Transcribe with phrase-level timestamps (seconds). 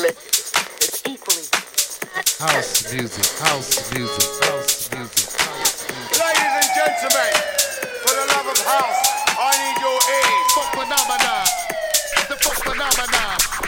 [0.00, 0.16] movement
[0.80, 1.44] is equally.
[2.38, 6.20] House music, house music, house music, house music.
[6.20, 7.32] Ladies and gentlemen,
[8.00, 9.00] for the love of house,
[9.36, 10.44] I need your aid.
[10.54, 11.44] Funk phenomena,
[12.28, 13.59] the funk phenomena.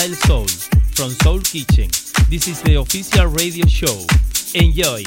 [0.00, 0.46] Style Soul
[0.94, 1.90] from Soul Kitchen.
[2.30, 4.06] This is the official radio show.
[4.54, 5.02] Enjoy!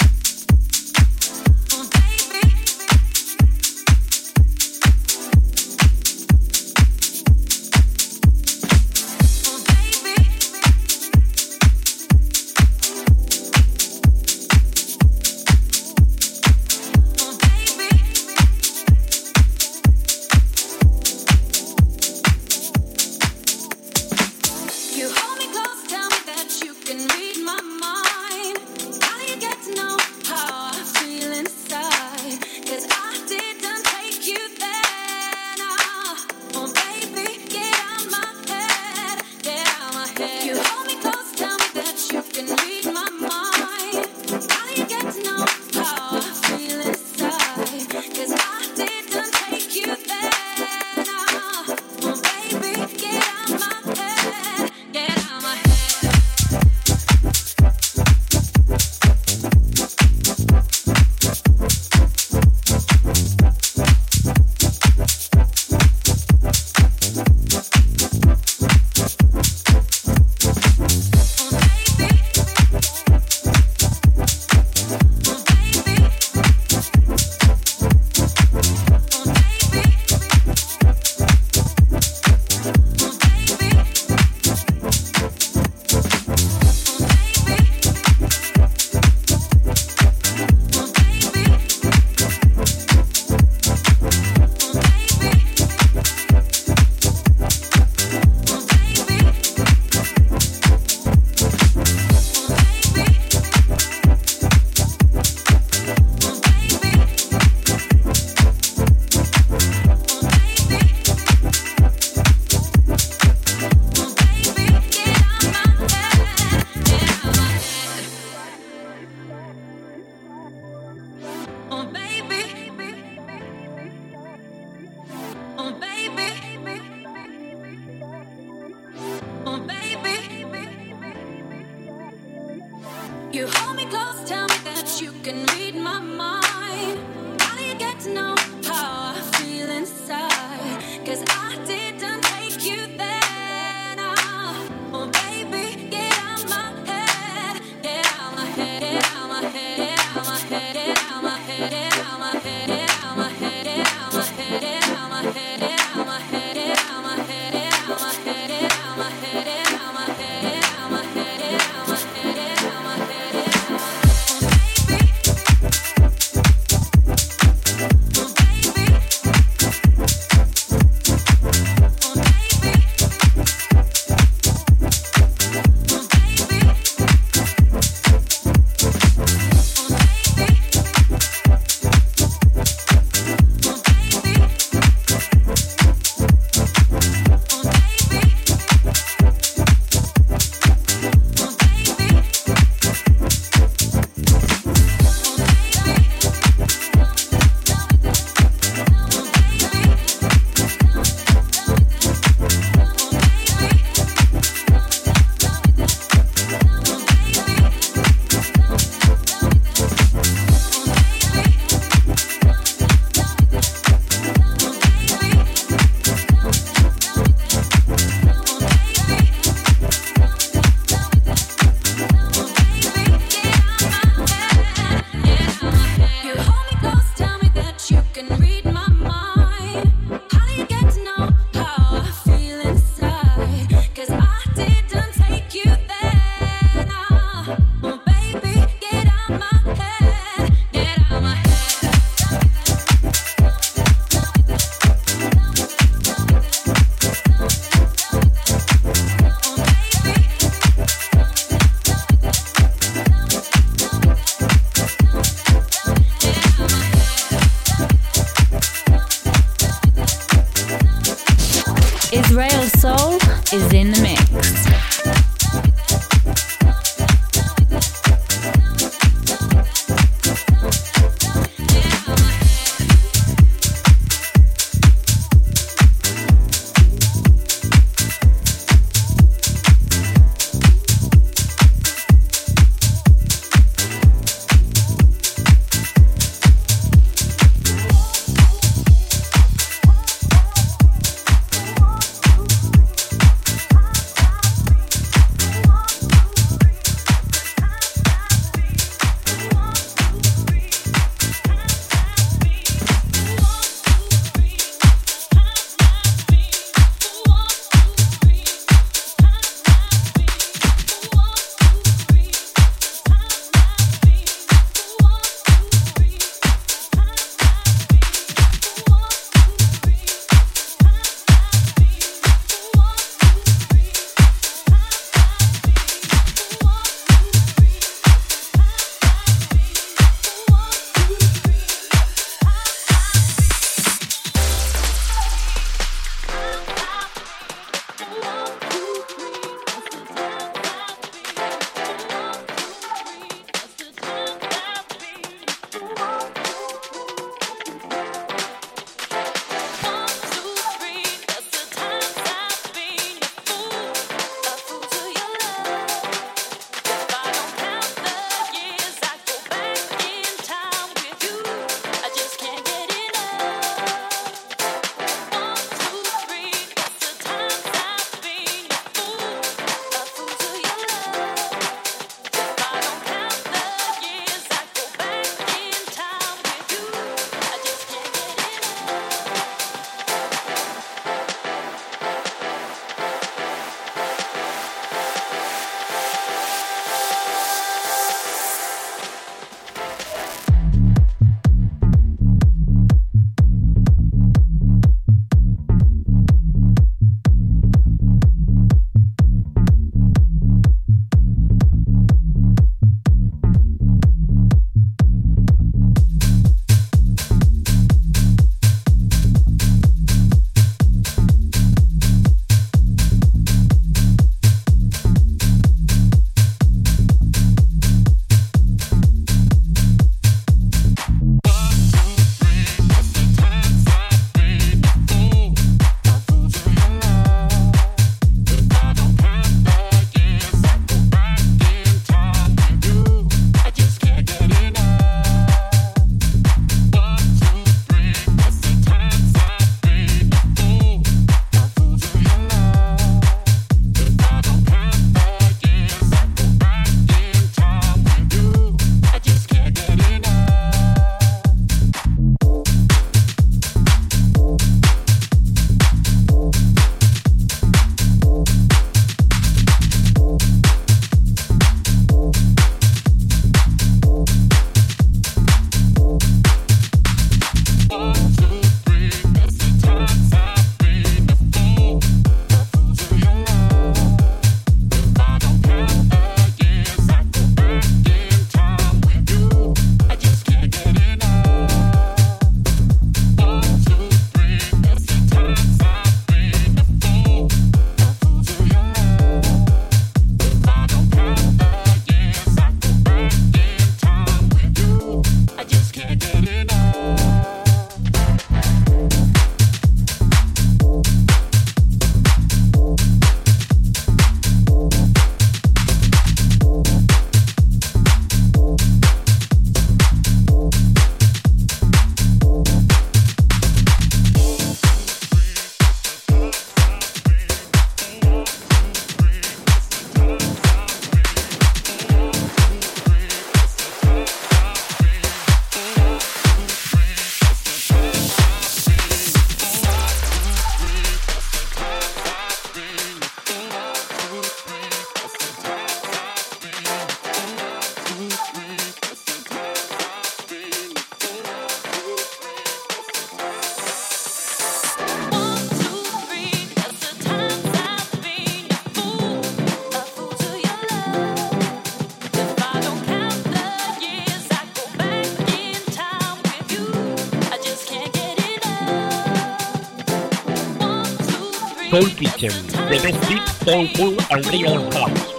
[561.93, 565.32] Soul Kitchen, the best deep, soulful, and real house.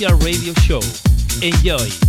[0.00, 0.80] Is radio show.
[1.42, 2.07] Enjoy.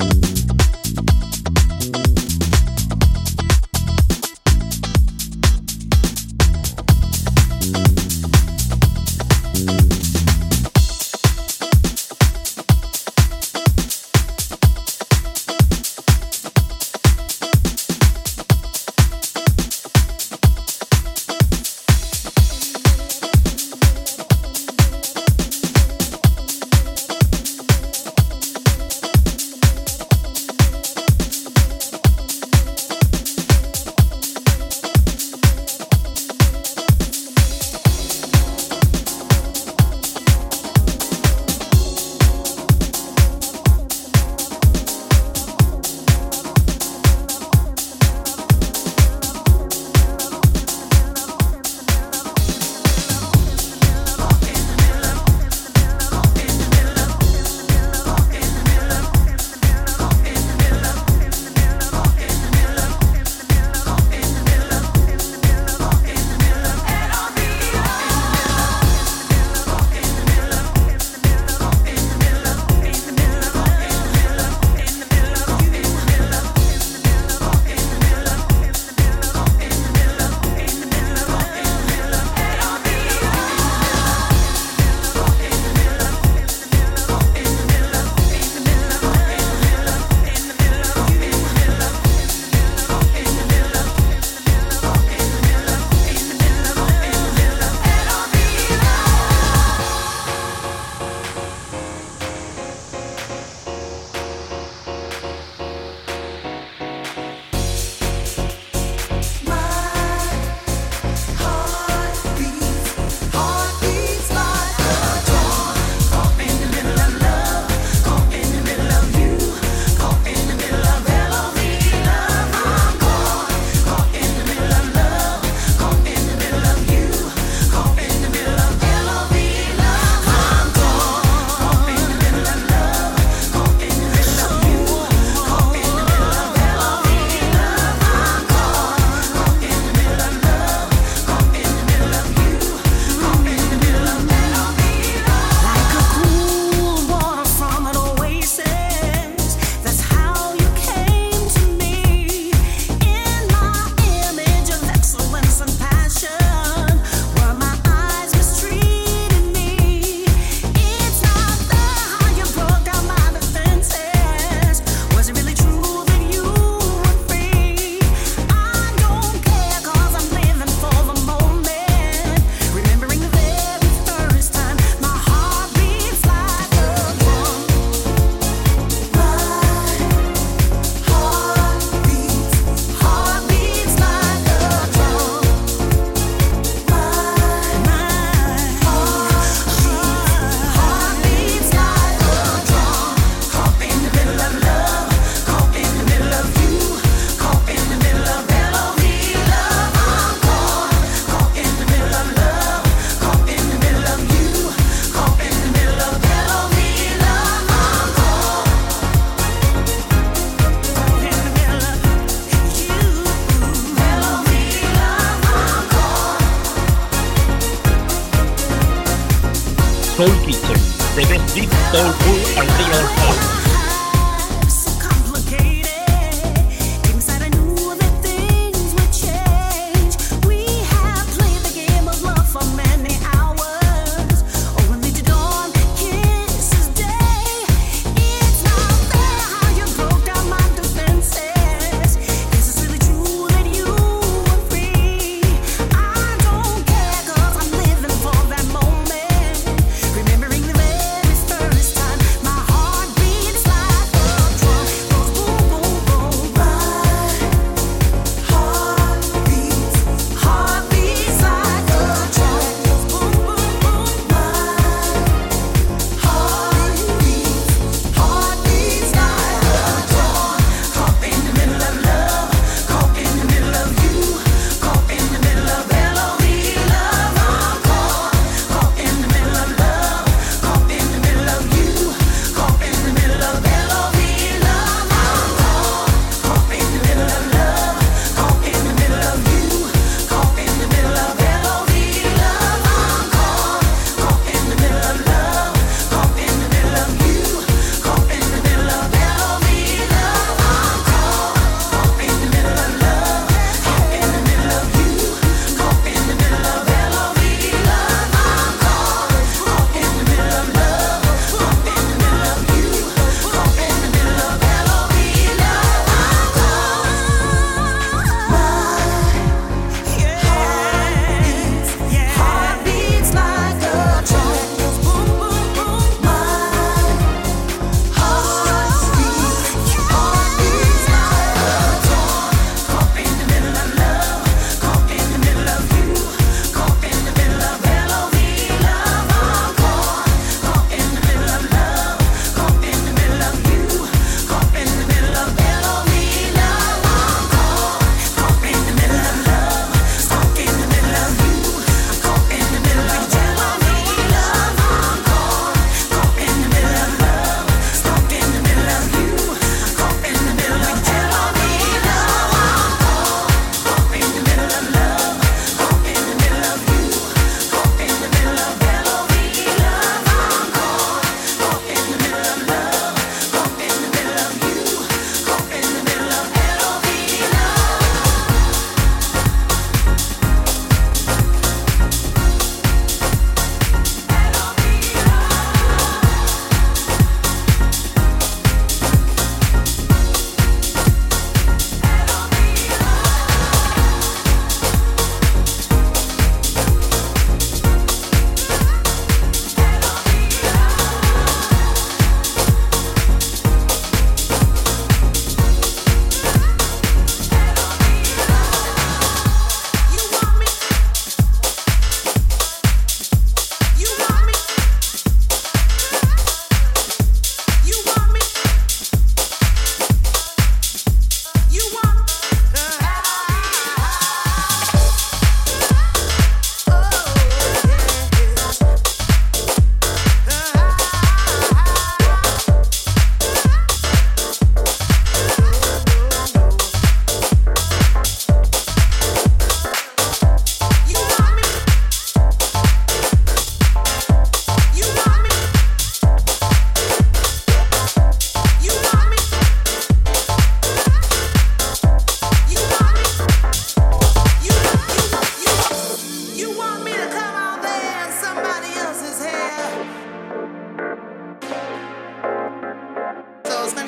[0.00, 0.33] Soul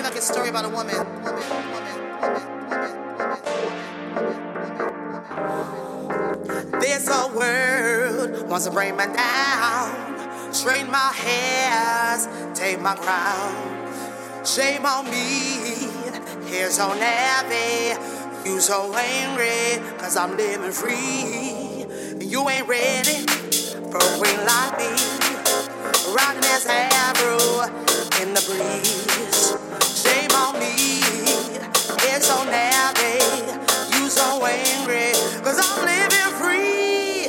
[0.06, 0.94] like a story about a woman.
[6.80, 10.54] this whole world wants to bring me down.
[10.54, 14.46] strain my hairs, take my crown.
[14.46, 15.90] Shame on me,
[16.46, 17.98] here's on heavy.
[18.48, 21.84] You so angry, cause I'm living free.
[22.24, 23.26] You ain't ready
[23.90, 24.92] for a queen like me.
[26.14, 27.64] Riding this arrow
[28.22, 29.25] in the breeze
[32.26, 32.44] so
[34.44, 35.12] angry,
[35.44, 37.28] cause I'm living free.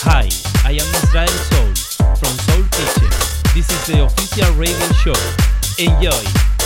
[0.00, 0.30] Hi,
[0.64, 1.74] I am Israel Soul
[2.16, 3.10] from Soul Kitchen.
[3.52, 5.14] This is the official radio show.
[5.78, 6.65] Enjoy!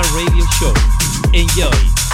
[0.00, 0.72] Radio Show.
[1.34, 2.11] Enjoy.